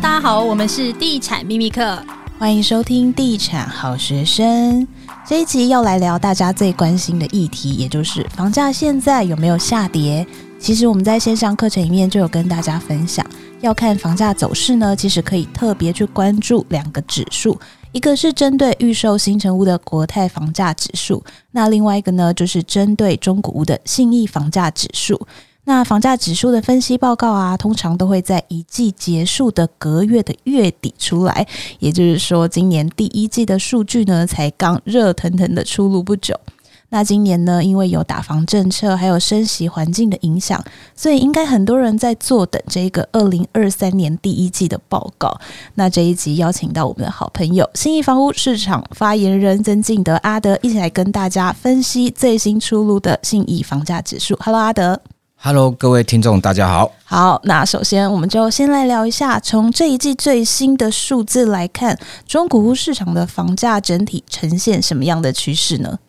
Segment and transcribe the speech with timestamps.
[0.00, 2.00] 大家好，我们是地产秘密课，
[2.38, 4.86] 欢迎收听地产好学生。
[5.26, 10.24] 这一集要来聊大家最关心的议题，也就是房价现在有没有下跌？
[10.60, 13.26] 其实我们在线上课程里面就有跟大家分享，
[13.60, 17.58] 要看房价走势呢，其实可以特别去关注两个指数，
[17.90, 25.26] 一个是针对预售新成屋的国泰房价指数，那另外一个呢，就是针对中古屋的信义房价指数。
[25.68, 31.46] 那房价指数的分析报告啊，通常都会在一季结束的隔月的月底出来，
[31.78, 36.34] 也就是说，今年第一季的数据呢，才刚热腾腾的出炉不久。
[36.88, 40.64] 那今年呢，因为有打房政策，还有升息环境的影响，
[40.96, 45.38] 所以应该很多人在坐等这个二零二三年第一季的报告。
[45.74, 54.34] 那这一集邀请到我们的好朋友信义房屋市场发言人曾敬德阿德，一起来跟大家分析最新出炉的信义房价指数。
[54.40, 54.98] Hello，阿德。
[55.40, 56.90] Hello，各位听众，大家好。
[57.04, 66.00] 好，那首先我们就先来聊一下，从这一季最新的数字来看，中古屋市场的房价整体呈现什么样的趋势呢？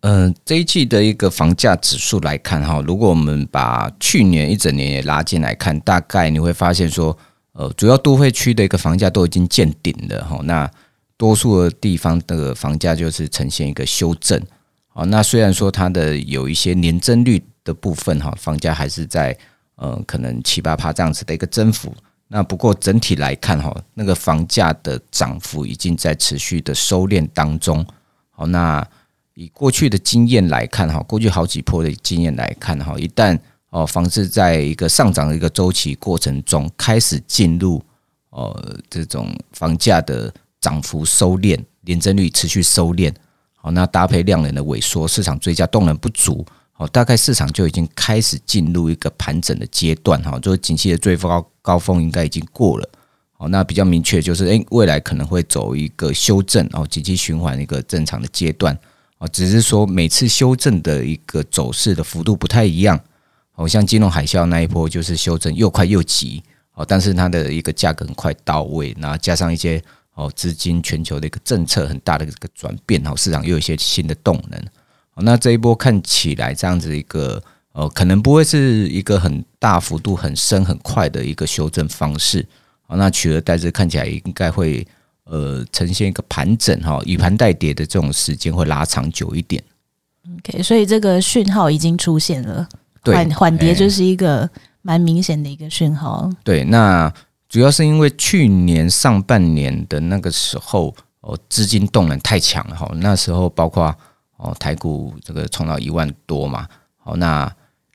[0.00, 7.16] 嗯、呃，这一季的一个房价指数来看，哈，如果我们把去年一整年也拉进来看，大概你会发现说，
[7.52, 10.68] 呃，主要都会区的一个房价都已经见顶了，哈，那
[11.16, 14.42] 多数的地方的房价就是呈现一个修正，
[14.94, 17.40] 哦，那虽然说它的有一些年增率。
[17.64, 19.34] 的部分哈，房价还是在
[19.76, 21.90] 呃可能七八趴这样子的一个增幅。
[22.28, 27.82] 那不过整体来看哈，那个房价的涨幅已经在持续的收敛当中。
[28.32, 28.86] 好，那
[29.32, 33.38] 以过去的经验来看哈，过去好几波的经验来看哈，一旦
[33.70, 37.82] 哦房子在一个上涨的一个周期过程中开始进入
[38.28, 43.10] 呃这种房价的涨幅收敛，年增率持续收敛，
[43.64, 46.44] 好，那搭配量能的萎缩，市场追加动能不足。
[46.76, 52.86] 哦，大概市场就已经开始进入一个盘整的阶段哈，就是景气的最高高峰应该已经过了。
[53.38, 58.78] 哦，那比较明确就是，诶，未来可能会走一个修正哦，景气循环一个正常的阶段。
[59.16, 63.00] 哦，只是说每次修正的一个走势的幅度不太一样。
[63.54, 66.42] 哦，像金融海啸那一波就是修正又快又急。
[66.74, 69.82] 哦，但是它的一个价格很快到位，然后加上一些
[70.14, 74.60] 哦资金全球的一个政策很大的一个转变，哦，市场又有一些新的动能。
[75.16, 77.40] 那这一波看起来这样子一个
[77.72, 82.46] 呃，可能不会是一个很大幅度、很深、很快的一个修正方式。
[82.88, 84.86] 那取而代之看起来应该会
[85.24, 89.62] 呃呈现一个盘整哈，以盘代跌的这种时间会拉长久一点。
[90.38, 92.68] OK，所以这个讯号已经出现了，
[93.02, 94.48] 缓缓跌就是一个
[94.82, 96.30] 蛮明显的一个讯号。
[96.44, 97.12] 对，那
[97.54, 103.94] 主要是因为去年上半年的那个时候哦，资金动能太强了哈，那时候包括。
[104.36, 107.50] 哦，台股这个冲到一万多嘛，好，那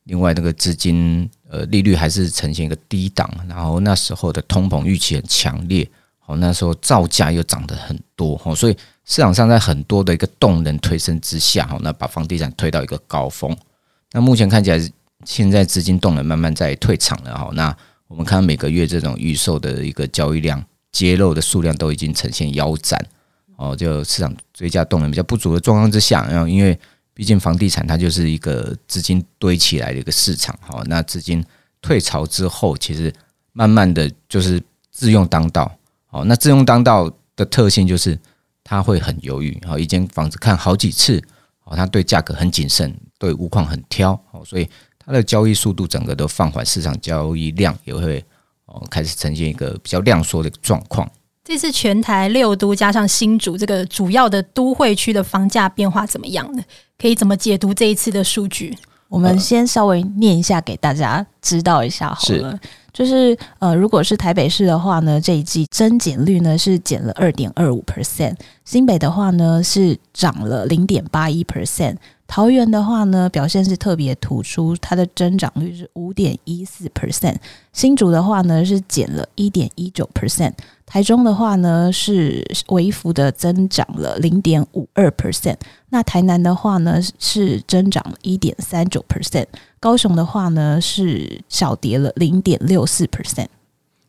[0.05, 5.87] 另外那个资金呃利率还是呈现一个低档，然后那时候的通膨预期很强烈，
[6.17, 13.55] 好，那时候造价又涨得很多，哦，所以市场上在很多的一个动能推升之下，好，那把房地产推到一个高峰。
[14.13, 14.91] 那目前看起来，
[15.25, 17.75] 现在资金动能慢慢在退场了，好，那
[18.09, 20.61] 我们看每个月这种预售的一个交易量、
[20.91, 22.99] 揭露的数量都已经呈现腰斩。
[23.55, 26.79] 哦，就市场追加动能比较不足的状况之下，然后因为
[27.13, 31.43] 毕竟房地产它就是一个资金堆起来的一个市场，哈，那资金
[31.81, 33.13] 退潮之后，其实
[33.51, 35.69] 慢慢的就是自用当道，
[36.09, 38.17] 哦，那自用当道的特性就是
[38.63, 41.21] 它会很犹豫，哦，一间房子看好几次，
[41.65, 44.65] 哦，它对价格很谨慎，对物况很挑，哦，所以
[45.05, 48.23] 它的交易速度整个都放缓，市场交易量也会
[48.65, 51.09] 哦开始呈现一个比较量缩的一个状况。
[51.43, 56.63] 这次全台六都加上新竹这个主要的都会区的房价变化怎么样呢？
[56.97, 58.77] 可以怎么解读这一次的数据？
[59.07, 62.51] 我们先稍微念一下给大家知道一下好了。
[62.51, 62.59] 是
[62.93, 68.35] 就是呃，如果是台北市的话呢，这一季增减率呢是减了二点二五 percent；
[68.65, 71.95] 新北的话呢是涨了零点八一 percent。
[72.31, 77.35] 桃园的话呢，表现是特别突出，它的增长率是五点一四 percent。
[77.73, 80.53] 新竹的话呢是减了一点一九 percent。
[80.85, 85.57] 台中的话呢是微幅的增长了零点五二 percent。
[85.89, 89.47] 那台南的话呢是增长一点三九 percent。
[89.79, 93.47] 高雄的话呢是小跌了零点六四 percent。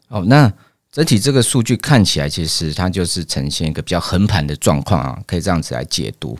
[0.08, 0.52] 哦，那
[0.92, 6.36] 整体这个数据看起来，其实它就是呈现一个比较横盘的状况啊，可以这样子来解读。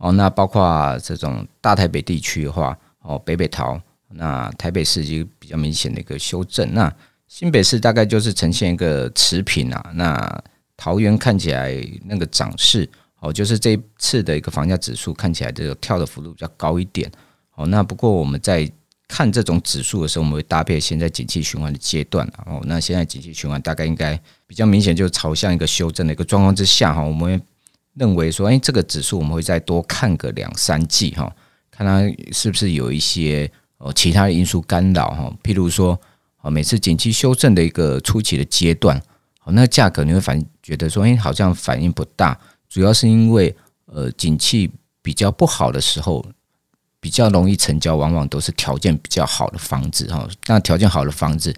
[0.00, 6.90] 哦，那包括这种大台北地区的话，哦，北北桃，那台北市就比较明显的一个修正，那
[7.28, 9.90] 新北市大概就是呈现一个持平啊。
[9.94, 10.42] 那
[10.74, 11.76] 桃园看起来
[12.06, 12.88] 那个涨势，
[13.18, 17.12] 哦，就是这一次的一个房价指数看起来这个跳的幅度比较高一点。
[17.56, 18.66] 哦，那不过我们在
[19.06, 22.58] 看这种指数的时候，我们会搭配现在景气循环的阶段哦。
[22.64, 27.02] 那现在景气循环大概应该比较明显，就朝向一个修正的一个状况之下哈。
[27.02, 27.38] 我们
[28.00, 31.30] 认为说，哎，这个指数我们会再多看个两三季哈，
[31.70, 32.00] 看它
[32.32, 35.30] 是不是有一些呃其他的因素干扰哈。
[35.42, 36.00] 譬如说，
[36.38, 38.98] 啊，每次景气修正的一个初期的阶段，
[39.44, 42.38] 那价格你会反觉得说，哎，好像反应不大，
[42.68, 43.54] 主要是因为
[43.84, 44.70] 呃景气
[45.02, 46.24] 比较不好的时候。
[47.02, 50.28] 比较容易成交，往往都是条件比较好的房子哈。
[50.46, 51.50] 那条件好的房子，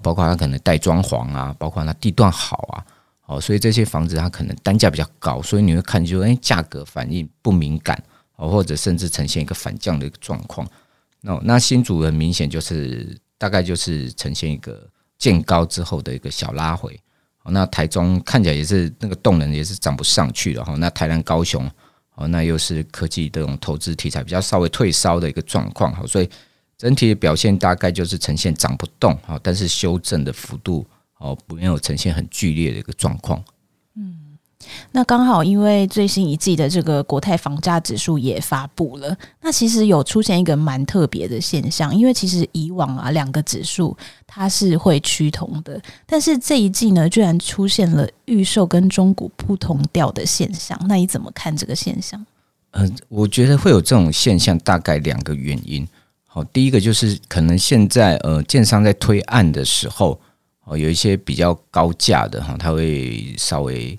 [0.00, 2.86] 包括它可能带装潢啊，包括它地段好啊，
[3.26, 8.02] 哦，所以这些房子它可能单价比较高，所以你会看就哎，价格反应不敏感
[8.36, 10.66] 哦，或者甚至呈现一个反降的一个状况。
[11.20, 14.88] 那那新竹很明显就是大概就是呈现一个
[15.18, 16.98] 见高之后的一个小拉回。
[17.44, 20.74] 那台中看起来也是那个动能也是涨不上去了哈。
[20.76, 21.70] 那台南、高雄。
[22.18, 26.26] 哦，那又是科技这种投资题材比较稍微退烧的一个状况，哈，所以
[26.78, 30.86] 整体表现大概就是呈现涨不动，哈，但是修正的幅度
[31.18, 33.42] 哦，没有呈现很剧烈的一个状况。
[33.96, 34.14] 嗯
[34.90, 43.96] 那刚好，因为最新一季的这个国泰房价指数也发布了，那其实有出现一个蛮特别的现象，因为其实以往啊两个指数
[44.26, 52.24] 它是会趋同的，但是这一季呢，居然出现了预售跟中古不同调的现象，那你怎么看这个现象？
[52.72, 55.86] 嗯、呃，我觉得会有这种现象，大概两个原因。
[56.24, 60.18] 好，第一个就是可能现在呃，建商在推案的时候，
[60.66, 63.98] 哦，有一些比较高价的哈，他会稍微。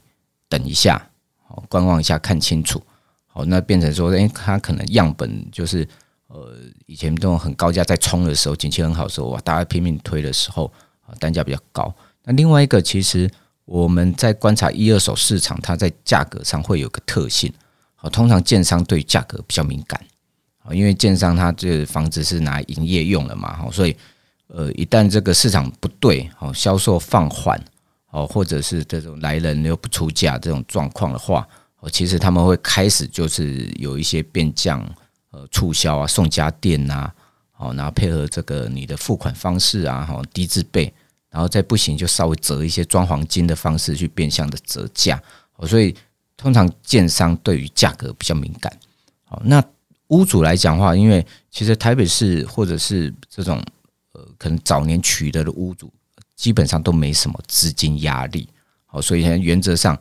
[0.50, 1.10] 等一下，
[1.46, 2.82] 好，观望一下，看清楚，
[3.26, 5.86] 好，那变成说，诶，它可能样本就是，
[6.28, 6.56] 呃，
[6.86, 10.72] 以前这种很高价在冲的时候，景气很好的时候，哇，大家拼命推的时候，
[11.06, 11.94] 啊，单价比较高。
[12.24, 13.30] 那另外一个，其实
[13.66, 17.52] 我们在观察一二手市场，它在价格上会有个特性，
[17.96, 20.02] 好，通常建商对价格比较敏感，
[20.64, 23.94] 啊，因为建商他这房子是拿营业用的嘛，哈，所以，
[24.48, 27.62] 呃，一旦这个市场不对，好，销售放缓。
[28.10, 31.46] 哦，或者是这种来人又不出价这种状况的话，
[31.82, 34.82] 哦，其实他们会开始就是有一些变相
[35.30, 37.12] 呃促销啊、送家电呐，
[37.58, 40.92] 哦，然后配合这个你的付款方式啊，哈，低自备，
[41.30, 45.22] 然后再不行就稍微折一些装黄金的方式去变相的折价，
[45.58, 45.94] 哦，所以
[46.38, 48.72] 通常建商对于价格比较敏感。
[49.28, 49.62] 哦，那
[50.08, 53.62] 屋主来讲话，因为其实台北市或者是这种
[54.38, 55.92] 可能早年取得的屋主。
[56.36, 58.48] 基本上都没什么资金压力，
[58.86, 60.00] 好，所以原则上，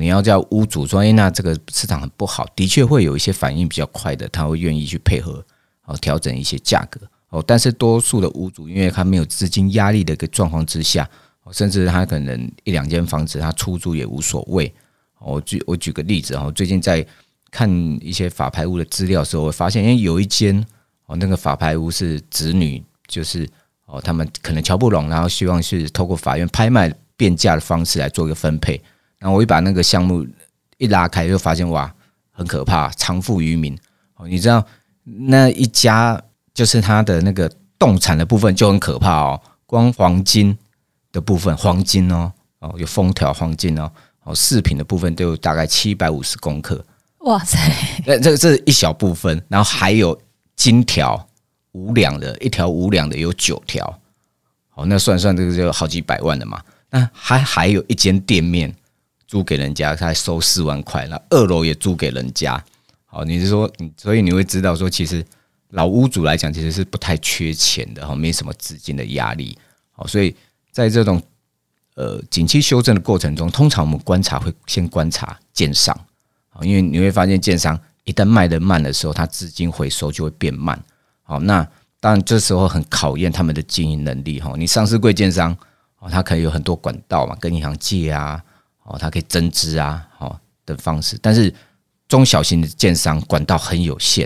[0.00, 5.44] 你要叫屋主说，哎，那这个市场很不好，的确会有一些反应比较快的，他会愿意去配合，
[5.84, 11.08] 哦，调整一些价格，哦，但是多数的屋主，因为他没有资金压力的一个状况之下，
[11.52, 14.74] 甚至他可能一两间房子他出租也无所谓。
[15.20, 17.06] 我举我举个例子，哦，最近在
[17.52, 17.70] 看
[18.04, 20.66] 一些法拍屋的资料的时候，我发现，因为有一间
[21.06, 23.48] 哦，那个法拍屋是子女，就是。
[23.86, 28.80] 哦，他们可能瞧不拢，然后希望是透过法院拍卖变价的方式来做一个分配。
[29.18, 30.26] 然后我一把那个项目
[30.76, 31.92] 一拉开，就发现哇，
[32.32, 33.76] 很可怕，藏富于民。
[34.16, 34.64] 哦，你知道
[35.04, 36.20] 那一家
[36.52, 40.56] 就是它的那个动产的部分就很可怕哦，光黄金
[41.12, 43.90] 的部分，黄金哦，哦有封条黄金哦，
[44.24, 46.84] 哦饰品的部分都有大概七百五十公克。
[47.20, 47.58] 哇塞，
[48.04, 50.20] 那这这是一小部分，然后还有
[50.56, 51.28] 金条。
[51.76, 54.00] 五两的一条五两的有九条，
[54.70, 56.62] 好，那算算这个就好几百万了嘛。
[56.88, 58.74] 那还还有一间店面
[59.28, 62.64] 租给人家，他还收四万块，那二楼也租给人家。
[63.04, 65.22] 好，你是说，所以你会知道说，其实
[65.70, 69.58] 老屋主来讲，其实是不太缺钱的哈，没什么资金的压力。
[69.92, 70.34] 好，所以
[70.72, 71.22] 在这种
[71.94, 75.94] 呃景气修正的过程中，通常我们观察会先观察建商，
[76.62, 80.82] 因为你会发现建商一旦卖得慢的时候，他资金回收就会变慢。
[81.26, 81.68] 好，那
[81.98, 84.54] 当然这时候很考验他们的经营能力哈。
[84.56, 85.52] 你上市柜建商
[85.98, 88.40] 哦，他可以有很多管道嘛，跟银行借啊，
[88.84, 91.18] 哦，他可以增资啊，哦的方式。
[91.20, 91.52] 但是
[92.06, 94.24] 中小型的建商管道很有限，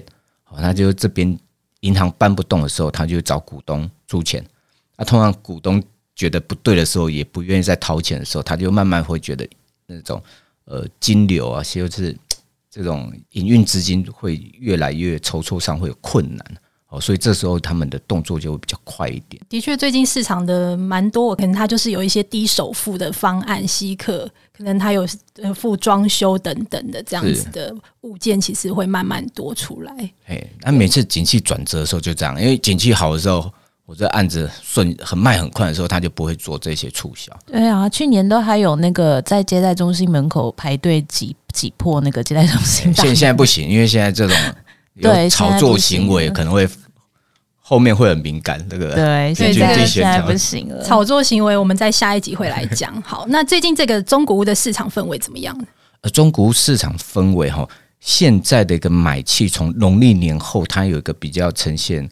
[0.48, 1.38] 哦，那就这边
[1.80, 4.44] 银行搬不动的时候，他就找股东出钱。
[4.98, 5.82] 那通常股东
[6.14, 9.48] 觉得不对的时候，也不愿意再掏钱的时候，他就慢慢会觉得
[9.86, 10.22] 那种
[10.66, 12.14] 呃金流啊，就是
[12.70, 16.44] 这种营运资金会越来越筹措上会有困难。
[16.90, 19.40] 哦，所以这时候他们的动作就会比较快一点。
[19.48, 25.06] 的确，最近市场的蛮多，可能他就是有一些低首付的方案，吸客，可能他有
[25.54, 30.10] 付装修等等的这样子的物件，其实会慢慢多出来。
[30.26, 33.48] 哎，那每次景气转折的时候就这样，因为景气好的时候，
[33.86, 37.32] 我这案子顺很卖很快的时候，他就不会做这些促销。
[37.46, 42.92] 对啊，去年都还有那个在接待中心门口排队挤挤破那个接待中心。
[42.94, 44.36] 现现在不行，因为现在这种。
[45.00, 46.68] 对，炒作行为可能会
[47.58, 50.82] 后面会很敏感，这个对，所以这个现在不行了。
[50.82, 53.00] 炒作行为，我们在下一集会来讲。
[53.02, 55.56] 好， 那最近这个中古屋的市场氛围怎么样？
[56.00, 57.68] 呃，中古屋市场氛围哈，
[58.00, 62.08] 现在的一个买气，从农历年后，它有一个比较呈现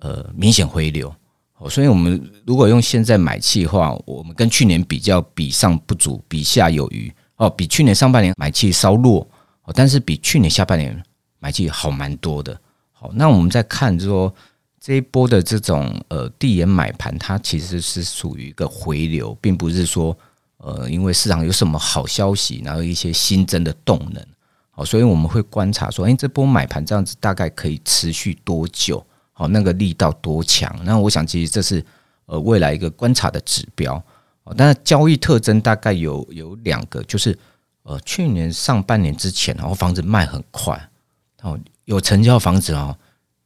[0.00, 1.14] 呃明显回流。
[1.58, 9.26] 哦，所以我们如果用现在买气的话，我们跟去年比较，比上不足，比下有余哦，比去年上半年买气稍弱
[9.64, 11.02] 哦，但是比去年下半年
[11.38, 12.58] 买气好蛮多的。
[12.92, 14.34] 好，那我们再看说。
[14.80, 20.16] 这一波的这种呃递延买盘，它其实是属于一个回流，并不是说
[20.58, 24.24] 呃因为市场有什么好消息，然后一些新增的动能，
[24.70, 29.04] 好，所以我们会观察说，哎，这波买盘这样子大概可以持续多久？
[29.32, 30.74] 好，那个力道多强？
[30.84, 31.84] 那我想其实这是
[32.26, 34.02] 呃未来一个观察的指标。
[34.44, 37.36] 哦，但是交易特征大概有有两个，就是
[37.82, 40.87] 呃去年上半年之前，然后房子卖很快，
[41.42, 42.96] 哦，有成交房子哦。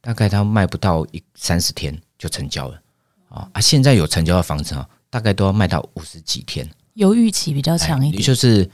[0.01, 2.81] 大概它卖不到一三十天就成交了
[3.29, 3.49] 啊！
[3.53, 8.19] 啊，现在有成交的房子啊，大概都要卖到五十几天，犹豫期比较长一点。
[8.19, 8.69] 也就是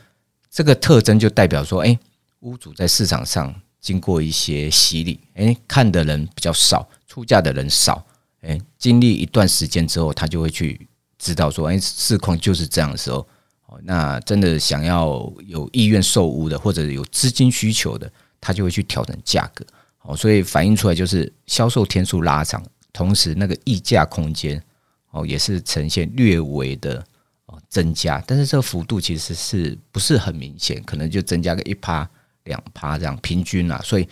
[0.49, 1.95] 这个特征就代表说，哎，
[2.39, 8.03] 屋主在市场上经过一些洗礼，哎，看的人比较少，出价的人少，
[8.41, 10.87] 哎，经历一段时间之后，他就会去
[11.19, 13.19] 知道说，哎，市况就是这样的时候，
[13.67, 19.65] 哦，那真的想要有意愿售屋的，或者有资金需求的，他就会去调整价格。
[20.01, 24.61] 哦，所以反映出来就是销售天数拉长，同时那个溢价空间
[25.11, 27.05] 哦也是呈现略微的
[27.47, 32.09] 哦增加，但是这个幅度其实是不是很明显，可能就增加个一趴
[32.45, 34.07] 两趴这样平均啊，所以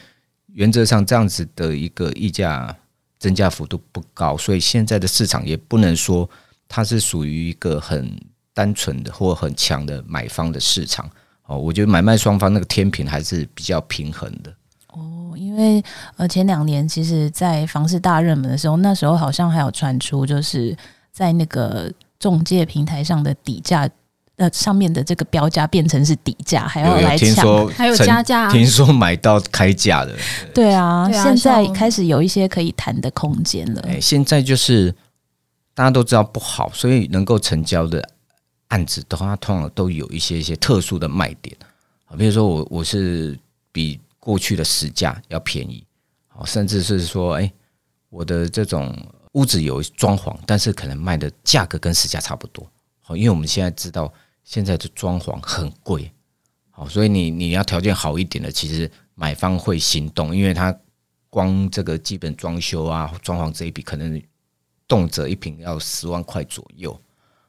[0.53, 2.75] 原则上这样子的一个溢价
[3.17, 6.29] 增加幅度不高，所以现在的市场也不能说
[6.67, 8.13] 它是属于一个很
[8.53, 11.09] 单纯的或很强的买方的市场。
[11.47, 14.53] 哦，我觉得买卖双方那个天平还是比较平衡的。
[14.89, 15.83] 哦，因为
[16.17, 20.75] 呃前两年其实，在房市大热门的时候，那时候好像还有传出，就是
[21.11, 23.89] 在那个中介平台上的底价，
[24.35, 30.13] 呃上面的这个标价变成是底价，还要来抢，还有加价，听说买到开价的。
[30.53, 33.81] 对啊，对啊，现在开始有一些可以谈的空间了。
[33.87, 34.93] 哎，现在就是
[35.73, 38.09] 大家都知道不好，所以能够成交的
[38.67, 41.55] 案子的话，通常都有一些一些特殊的卖点。
[42.05, 43.37] 啊，比如说我我是
[43.71, 43.99] 比。
[44.19, 45.81] 过去的实价要便宜，
[46.43, 47.49] 甚至是说，哎，
[48.09, 48.93] 我的这种
[49.35, 52.69] 屋子有装潢，但是可能卖的价格跟实价差不多，
[53.01, 56.11] 好，因为我们现在知道现在的装潢很贵，
[56.71, 60.77] 好，所以你你要条件好一点的，其实买方会心动，因为他
[61.29, 64.21] 光这个基本装修啊、装潢这一笔，可能
[64.89, 67.01] 动辄一平要十万块左右，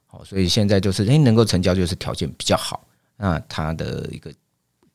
[0.09, 2.85] 好，所以现在就是，哎，能够成交就是条件比较好，
[3.17, 4.33] 那它的一个。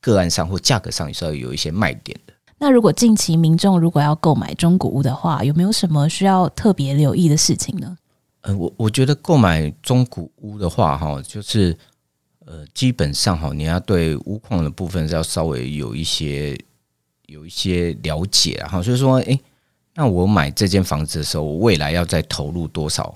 [0.04, 2.34] 个案上或价格上也是要有一些卖点的。
[2.58, 7.96] 那如果近期民众如果要购买中古屋的话，有没有什么需要特别留意的事情呢？
[8.42, 11.74] 呃，我我觉得购买中古屋的话，哈，就是
[12.44, 16.54] 呃，基本上哈，你要对屋况的部分是要稍微有一些
[17.24, 18.82] 有一些了解哈。
[18.82, 19.40] 所以说，哎，
[19.94, 23.14] 那我买这间房子的时候，我未来要再投入多少？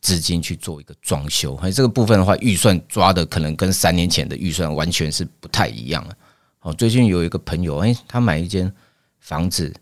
[0.00, 6.16] 资金去做一个装修，还这个部分的话，预算抓的可能跟三年前的预算完全是不太一样了。
[6.60, 8.70] 哦，最近有一个朋友，哎，他买一间
[9.18, 9.72] 房子，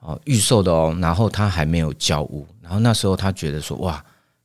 [0.00, 4.04] 哦，预售的哦，然后他还没有交屋，然后那时候他觉得说，哇，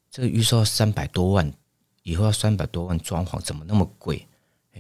[0.09, 1.51] 这个预售要三百多万，
[2.03, 4.27] 以后要三百多万装潢，怎么那么贵？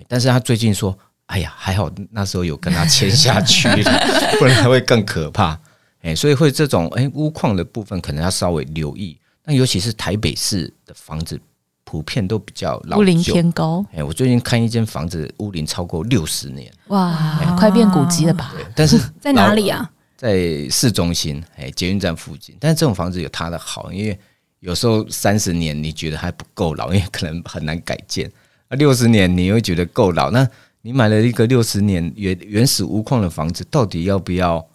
[0.07, 3.67] 但是他最近说，哎呀，还好那时候有跟他签下去，
[4.39, 5.59] 不然会更可怕。
[6.01, 9.17] 哎，所以会这种，哎，屋况的部分可能要稍微留意。
[9.45, 11.39] 那尤其是台北市的房子，
[11.83, 13.85] 普遍都比较老旧，屋龄偏高。
[13.93, 18.53] 哎，我最近看一间房子，屋龄超过六十年，哇，快变古迹了吧？
[18.75, 19.91] 但是在哪里啊？
[20.15, 22.55] 在市中心，哎，捷运站附近。
[22.59, 24.17] 但是这种房子有它的好，因为
[24.61, 28.31] 有时候三十年你觉得还不够老，因为可能很难改建。
[28.69, 30.47] 那六十年你又觉得够老，那
[30.81, 34.65] 你买了一个六十年原原始屋况的房子，到底要不要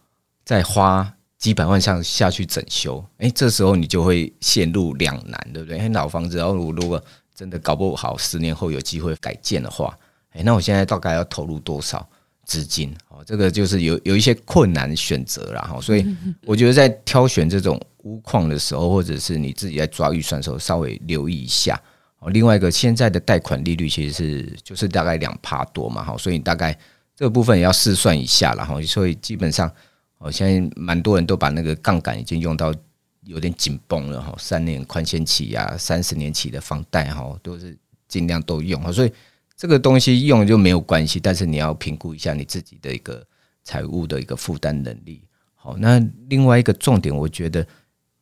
[0.45, 1.15] 再花？
[1.39, 5.89] 几百万上下去整修，哎，这时候你就会陷入两难，对不对？
[5.91, 7.01] 老房子，然后如果
[7.33, 9.97] 真的搞不好，十年后有机会改建的话，
[10.31, 12.05] 哎，那我现在大概要投入多少
[12.45, 12.93] 资金？
[13.09, 15.81] 哦，这个就是有有一些困难选择了哈。
[15.81, 16.05] 所以
[16.45, 21.81] 我觉得在挑选这种屋况的时候，或者是你自己在抓预算的时候，稍微留意一下。
[22.19, 26.77] 哦，另外一个现在的贷款利率其实是就是大概两趴多嘛，哈，所以你大概
[27.15, 28.83] 这个部分也要试算一下了哈。
[28.83, 29.73] 所以基本上。
[30.19, 32.75] 哦，现在蛮多人都把那个杠杆已经用到
[33.23, 37.77] 有点紧绷了哈，三年宽限期呀，三十年期的房贷哈，都是
[38.09, 38.93] 尽量都用。
[38.93, 39.13] 所以
[39.57, 43.25] 这个东西用就没有关系，但是你要评估一下你自己的一个
[43.63, 45.23] 财务的一个负担能力。
[45.55, 47.67] 好，那另外一个重点，我觉得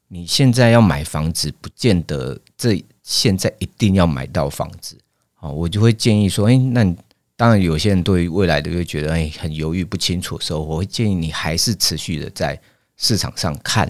[0.09, 4.99] 你现在要买房子，不见得这现在一定要买到房子。
[5.35, 6.97] 好，我就会建议说，诶，那你
[7.37, 12.59] 当然有些人对于未来的会觉得，诶，很犹豫不清楚的时候，我会建议你还是持续的在
[12.97, 13.87] 市场上看，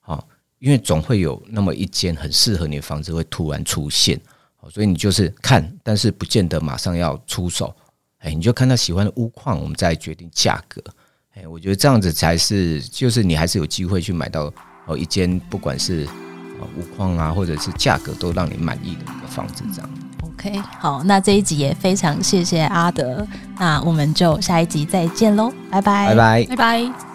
[0.00, 0.22] 啊，
[0.58, 4.20] 因为总会有那么一间很适合你的房子会突然出现，
[4.68, 7.74] 所以你就是看，但是不见得马上要出手。
[8.18, 10.82] 哎，你就看到喜欢的屋况，我们再决定价格。
[11.34, 14.52] 哎，我觉得这样子才是，就是你还是有机会去买到
[14.86, 16.04] 哦一间，不管是
[16.76, 19.62] 屋况啊，或者是价格都让你满意的一个房子。
[19.72, 20.07] 这样。
[20.38, 23.26] OK，好，那这一集也非常谢谢阿德，
[23.58, 27.07] 那我们就下一集再见喽，拜拜，拜拜，拜拜。